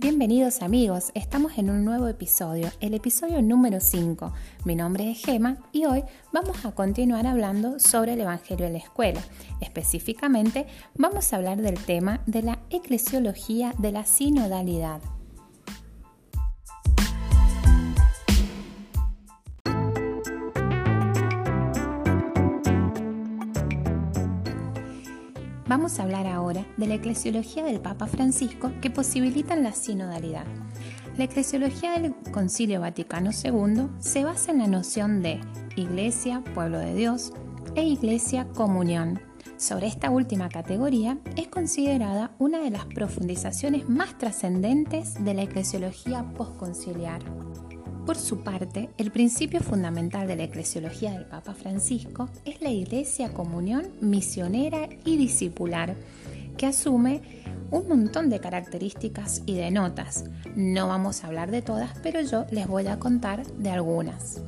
[0.00, 4.32] Bienvenidos amigos, estamos en un nuevo episodio, el episodio número 5.
[4.64, 8.78] Mi nombre es Gema y hoy vamos a continuar hablando sobre el Evangelio en la
[8.78, 9.20] escuela.
[9.60, 10.66] Específicamente
[10.96, 15.02] vamos a hablar del tema de la eclesiología de la sinodalidad.
[25.70, 30.44] Vamos a hablar ahora de la eclesiología del Papa Francisco que posibilitan la sinodalidad.
[31.16, 35.40] La eclesiología del Concilio Vaticano II se basa en la noción de
[35.76, 37.32] Iglesia, pueblo de Dios,
[37.76, 39.20] e Iglesia, comunión.
[39.58, 46.24] Sobre esta última categoría es considerada una de las profundizaciones más trascendentes de la eclesiología
[46.36, 47.22] postconciliar.
[48.06, 53.32] Por su parte, el principio fundamental de la eclesiología del Papa Francisco es la Iglesia
[53.32, 55.94] comunión misionera y discipular,
[56.56, 57.20] que asume
[57.70, 60.24] un montón de características y de notas.
[60.56, 64.42] No vamos a hablar de todas, pero yo les voy a contar de algunas.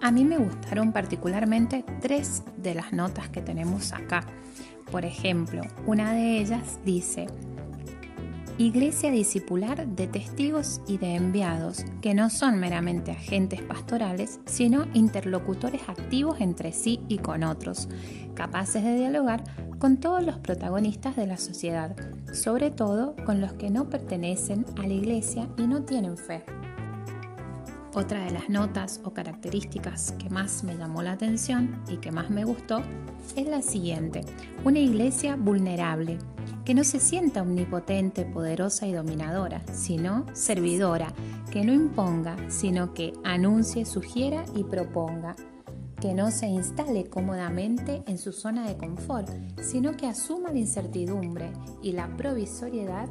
[0.00, 4.26] A mí me gustaron particularmente tres de las notas que tenemos acá.
[4.90, 7.28] Por ejemplo, una de ellas dice,
[8.62, 15.88] Iglesia discipular de testigos y de enviados, que no son meramente agentes pastorales, sino interlocutores
[15.88, 17.88] activos entre sí y con otros,
[18.34, 19.42] capaces de dialogar
[19.80, 21.96] con todos los protagonistas de la sociedad,
[22.32, 26.44] sobre todo con los que no pertenecen a la Iglesia y no tienen fe.
[27.94, 32.30] Otra de las notas o características que más me llamó la atención y que más
[32.30, 32.80] me gustó
[33.36, 34.24] es la siguiente,
[34.64, 36.18] una iglesia vulnerable,
[36.64, 41.12] que no se sienta omnipotente, poderosa y dominadora, sino servidora,
[41.50, 45.34] que no imponga, sino que anuncie, sugiera y proponga,
[46.00, 49.28] que no se instale cómodamente en su zona de confort,
[49.60, 51.52] sino que asuma la incertidumbre
[51.82, 53.08] y la provisoriedad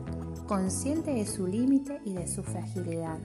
[0.47, 3.17] consciente de su límite y de su fragilidad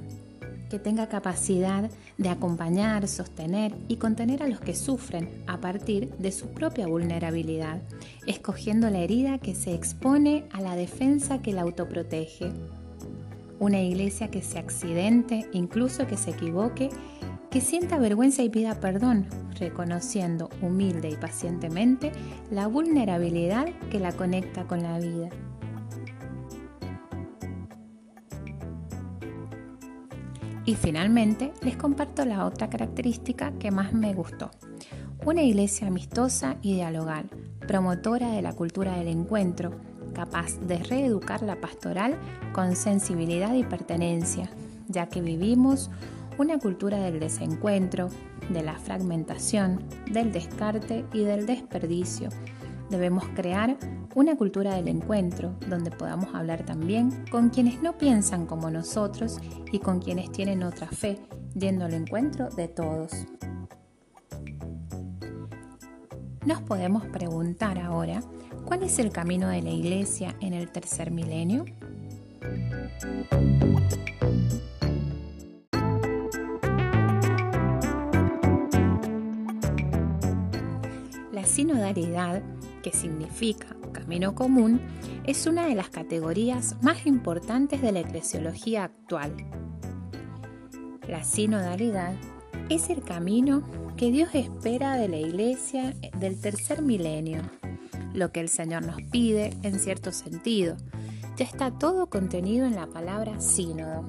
[0.71, 6.33] que tenga capacidad de acompañar, sostener y contener a los que sufren a partir de
[6.33, 7.83] su propia vulnerabilidad,
[8.27, 12.53] escogiendo la herida que se expone a la defensa que la autoprotege.
[13.59, 16.91] Una iglesia que se accidente, incluso que se equivoque,
[17.51, 19.27] que sienta vergüenza y pida perdón,
[19.59, 22.13] reconociendo humilde y pacientemente
[22.51, 25.31] la vulnerabilidad que la conecta con la vida.
[30.67, 34.51] Y finalmente les comparto la otra característica que más me gustó.
[35.25, 37.31] Una iglesia amistosa y dialogal,
[37.67, 39.71] promotora de la cultura del encuentro,
[40.13, 42.17] capaz de reeducar la pastoral
[42.53, 44.51] con sensibilidad y pertenencia,
[44.89, 45.89] ya que vivimos
[46.37, 48.09] una cultura del desencuentro,
[48.51, 52.29] de la fragmentación, del descarte y del desperdicio,
[52.91, 53.77] Debemos crear
[54.15, 59.39] una cultura del encuentro donde podamos hablar también con quienes no piensan como nosotros
[59.73, 61.19] y con quienes tienen otra fe,
[61.55, 63.13] yendo al encuentro de todos.
[66.47, 68.23] Nos podemos preguntar ahora,
[68.65, 71.65] ¿cuál es el camino de la Iglesia en el tercer milenio?
[81.33, 82.43] La sinodalidad
[82.83, 84.81] que significa camino común,
[85.25, 89.33] es una de las categorías más importantes de la eclesiología actual.
[91.09, 92.15] La sinodalidad
[92.69, 93.63] es el camino
[93.97, 97.41] que Dios espera de la iglesia del tercer milenio,
[98.13, 100.77] lo que el Señor nos pide en cierto sentido.
[101.37, 104.05] Ya está todo contenido en la palabra sínodo.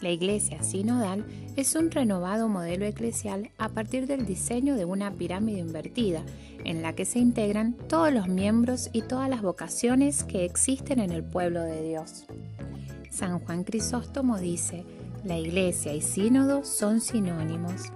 [0.00, 1.24] La iglesia sinodal
[1.56, 6.24] es un renovado modelo eclesial a partir del diseño de una pirámide invertida,
[6.64, 11.10] en la que se integran todos los miembros y todas las vocaciones que existen en
[11.10, 12.24] el pueblo de Dios.
[13.10, 14.84] San Juan Crisóstomo dice,
[15.24, 17.92] la iglesia y sínodo son sinónimos,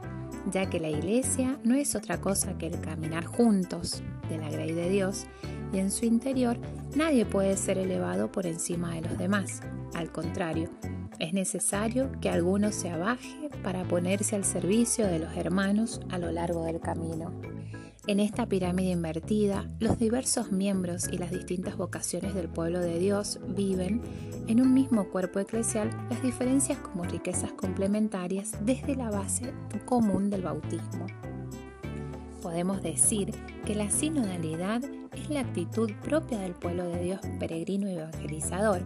[0.52, 4.72] ya que la iglesia no es otra cosa que el caminar juntos de la grey
[4.72, 5.26] de Dios
[5.72, 6.58] y en su interior
[6.94, 9.60] nadie puede ser elevado por encima de los demás.
[9.94, 10.70] Al contrario,
[11.18, 16.30] es necesario que alguno se abaje para ponerse al servicio de los hermanos a lo
[16.30, 17.32] largo del camino.
[18.06, 23.40] En esta pirámide invertida, los diversos miembros y las distintas vocaciones del pueblo de Dios
[23.48, 24.00] viven
[24.46, 29.52] en un mismo cuerpo eclesial las diferencias como riquezas complementarias desde la base
[29.86, 31.06] común del bautismo.
[32.42, 33.32] Podemos decir
[33.64, 38.82] que la sinodalidad es la actitud propia del pueblo de Dios peregrino y evangelizador,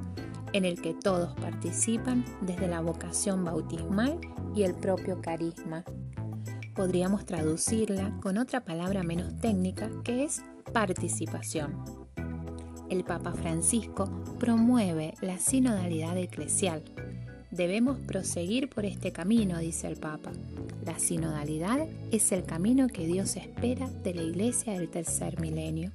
[0.52, 4.18] en el que todos participan desde la vocación bautismal
[4.54, 5.84] y el propio carisma.
[6.74, 10.42] Podríamos traducirla con otra palabra menos técnica que es
[10.72, 12.00] participación.
[12.88, 16.82] El Papa Francisco promueve la sinodalidad eclesial.
[17.50, 20.32] Debemos proseguir por este camino, dice el Papa.
[20.84, 25.92] La sinodalidad es el camino que Dios espera de la Iglesia del tercer milenio.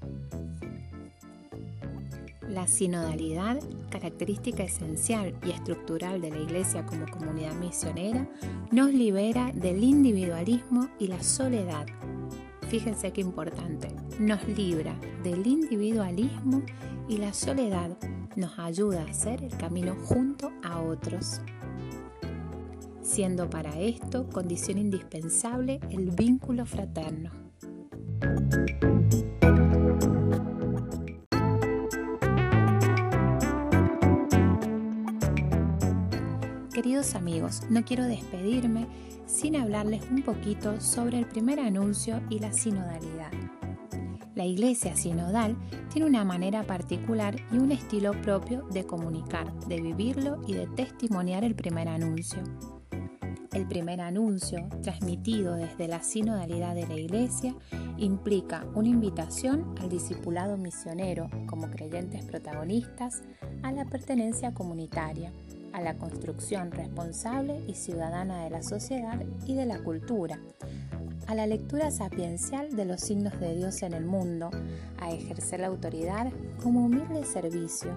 [2.48, 3.60] La sinodalidad,
[4.00, 8.28] característica esencial y estructural de la Iglesia como comunidad misionera,
[8.72, 11.86] nos libera del individualismo y la soledad.
[12.70, 16.62] Fíjense qué importante, nos libra del individualismo
[17.08, 17.98] y la soledad,
[18.36, 21.42] nos ayuda a hacer el camino junto a otros
[23.06, 27.32] siendo para esto condición indispensable el vínculo fraterno.
[36.76, 38.86] Queridos amigos, no quiero despedirme
[39.26, 43.32] sin hablarles un poquito sobre el primer anuncio y la sinodalidad.
[44.36, 45.56] La iglesia sinodal
[45.90, 51.46] tiene una manera particular y un estilo propio de comunicar, de vivirlo y de testimoniar
[51.46, 52.44] el primer anuncio.
[53.54, 57.56] El primer anuncio, transmitido desde la sinodalidad de la Iglesia,
[57.96, 63.24] implica una invitación al discipulado misionero como creyentes protagonistas
[63.64, 65.32] a la pertenencia comunitaria
[65.76, 70.40] a la construcción responsable y ciudadana de la sociedad y de la cultura,
[71.28, 74.50] a la lectura sapiencial de los signos de Dios en el mundo,
[75.00, 76.32] a ejercer la autoridad
[76.64, 77.94] como humilde servicio,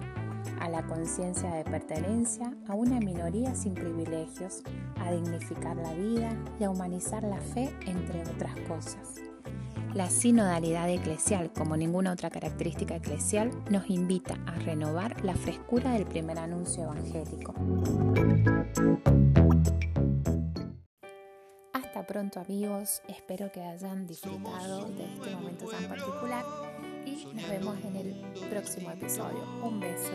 [0.59, 4.61] a la conciencia de pertenencia a una minoría sin privilegios,
[4.97, 9.28] a dignificar la vida y a humanizar la fe, entre otras cosas.
[9.93, 16.05] La sinodalidad eclesial, como ninguna otra característica eclesial, nos invita a renovar la frescura del
[16.05, 17.53] primer anuncio evangélico.
[21.73, 26.45] Hasta pronto amigos, espero que hayan disfrutado de este momento tan particular
[27.05, 28.15] y nos vemos en el
[28.49, 29.43] próximo episodio.
[29.63, 30.11] Un beso.